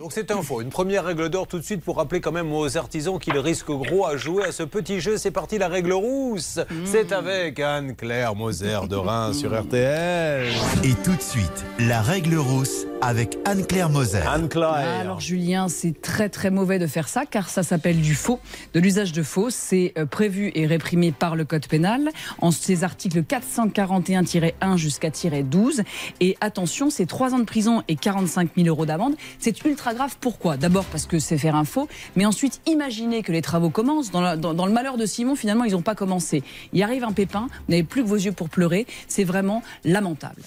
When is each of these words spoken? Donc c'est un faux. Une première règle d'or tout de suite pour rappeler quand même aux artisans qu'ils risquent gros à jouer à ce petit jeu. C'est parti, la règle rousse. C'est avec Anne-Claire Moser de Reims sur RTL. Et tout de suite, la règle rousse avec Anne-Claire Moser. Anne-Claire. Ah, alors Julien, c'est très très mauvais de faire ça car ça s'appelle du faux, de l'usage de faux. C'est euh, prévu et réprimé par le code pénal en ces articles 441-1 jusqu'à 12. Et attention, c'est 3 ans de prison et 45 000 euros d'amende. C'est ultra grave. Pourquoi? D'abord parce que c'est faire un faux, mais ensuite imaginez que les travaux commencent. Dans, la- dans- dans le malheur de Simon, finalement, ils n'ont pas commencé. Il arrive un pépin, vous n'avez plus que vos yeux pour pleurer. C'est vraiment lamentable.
Donc 0.00 0.12
c'est 0.14 0.30
un 0.30 0.40
faux. 0.40 0.62
Une 0.62 0.70
première 0.70 1.04
règle 1.04 1.28
d'or 1.28 1.46
tout 1.46 1.58
de 1.58 1.62
suite 1.62 1.82
pour 1.82 1.98
rappeler 1.98 2.22
quand 2.22 2.32
même 2.32 2.50
aux 2.54 2.78
artisans 2.78 3.18
qu'ils 3.18 3.36
risquent 3.36 3.70
gros 3.70 4.06
à 4.06 4.16
jouer 4.16 4.44
à 4.44 4.52
ce 4.52 4.62
petit 4.62 4.98
jeu. 4.98 5.18
C'est 5.18 5.30
parti, 5.30 5.58
la 5.58 5.68
règle 5.68 5.92
rousse. 5.92 6.58
C'est 6.86 7.12
avec 7.12 7.60
Anne-Claire 7.60 8.34
Moser 8.34 8.78
de 8.88 8.96
Reims 8.96 9.38
sur 9.38 9.50
RTL. 9.54 10.48
Et 10.84 10.94
tout 11.04 11.14
de 11.14 11.20
suite, 11.20 11.66
la 11.78 12.00
règle 12.00 12.36
rousse 12.36 12.86
avec 13.02 13.38
Anne-Claire 13.46 13.88
Moser. 13.88 14.18
Anne-Claire. 14.18 14.72
Ah, 14.74 15.00
alors 15.00 15.20
Julien, 15.20 15.68
c'est 15.68 16.00
très 16.00 16.28
très 16.28 16.50
mauvais 16.50 16.78
de 16.78 16.86
faire 16.86 17.08
ça 17.08 17.24
car 17.26 17.48
ça 17.48 17.62
s'appelle 17.62 18.00
du 18.00 18.14
faux, 18.14 18.40
de 18.74 18.80
l'usage 18.80 19.12
de 19.12 19.22
faux. 19.22 19.48
C'est 19.50 19.92
euh, 19.98 20.06
prévu 20.06 20.52
et 20.54 20.66
réprimé 20.66 21.10
par 21.12 21.34
le 21.36 21.44
code 21.44 21.66
pénal 21.66 22.10
en 22.40 22.50
ces 22.50 22.84
articles 22.84 23.22
441-1 23.22 24.76
jusqu'à 24.76 25.10
12. 25.10 25.82
Et 26.20 26.36
attention, 26.40 26.90
c'est 26.90 27.06
3 27.06 27.34
ans 27.34 27.38
de 27.38 27.44
prison 27.44 27.82
et 27.88 27.96
45 27.96 28.50
000 28.56 28.68
euros 28.68 28.86
d'amende. 28.86 29.14
C'est 29.38 29.64
ultra 29.64 29.94
grave. 29.94 30.16
Pourquoi? 30.20 30.56
D'abord 30.56 30.84
parce 30.84 31.06
que 31.06 31.18
c'est 31.18 31.38
faire 31.38 31.56
un 31.56 31.64
faux, 31.64 31.88
mais 32.16 32.26
ensuite 32.26 32.60
imaginez 32.66 33.22
que 33.22 33.32
les 33.32 33.42
travaux 33.42 33.70
commencent. 33.70 34.10
Dans, 34.10 34.20
la- 34.20 34.36
dans- 34.36 34.54
dans 34.54 34.66
le 34.66 34.72
malheur 34.72 34.96
de 34.98 35.06
Simon, 35.06 35.36
finalement, 35.36 35.64
ils 35.64 35.72
n'ont 35.72 35.82
pas 35.82 35.94
commencé. 35.94 36.42
Il 36.72 36.82
arrive 36.82 37.04
un 37.04 37.12
pépin, 37.12 37.48
vous 37.50 37.70
n'avez 37.70 37.82
plus 37.82 38.02
que 38.02 38.08
vos 38.08 38.16
yeux 38.16 38.32
pour 38.32 38.48
pleurer. 38.48 38.86
C'est 39.08 39.24
vraiment 39.24 39.62
lamentable. 39.84 40.42